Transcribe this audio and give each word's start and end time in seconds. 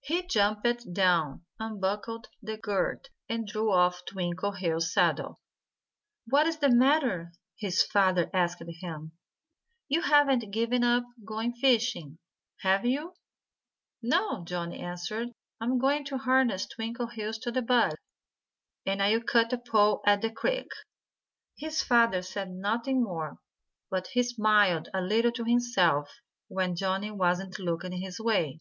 He 0.00 0.22
jumped 0.22 0.94
down, 0.94 1.44
unbuckled 1.58 2.28
the 2.42 2.56
girth, 2.56 3.02
and 3.28 3.46
drew 3.46 3.70
off 3.70 4.06
Twinkleheels' 4.06 4.90
saddle. 4.94 5.38
"What's 6.26 6.56
the 6.56 6.70
matter?" 6.70 7.34
his 7.58 7.82
father 7.82 8.30
asked 8.32 8.62
him. 8.62 9.12
"You 9.86 10.00
haven't 10.00 10.50
given 10.50 10.82
up 10.82 11.04
going 11.26 11.52
fishing 11.52 12.16
have 12.60 12.86
you?" 12.86 13.16
"No!" 14.00 14.44
Johnnie 14.46 14.80
answered. 14.80 15.28
"I'm 15.60 15.78
going 15.78 16.06
to 16.06 16.16
harness 16.16 16.66
Twinkleheels 16.66 17.38
to 17.42 17.52
the 17.52 17.60
buggy. 17.60 17.96
And 18.86 19.02
I'll 19.02 19.20
cut 19.20 19.52
a 19.52 19.58
pole 19.58 20.00
at 20.06 20.22
the 20.22 20.30
creek." 20.30 20.70
His 21.58 21.82
father 21.82 22.22
said 22.22 22.48
nothing 22.50 23.02
more. 23.04 23.40
But 23.90 24.06
he 24.06 24.22
smiled 24.22 24.88
a 24.94 25.02
little 25.02 25.32
to 25.32 25.44
himself 25.44 26.10
when 26.46 26.76
Johnnie 26.76 27.10
wasn't 27.10 27.58
looking 27.58 27.92
his 27.92 28.18
way. 28.18 28.60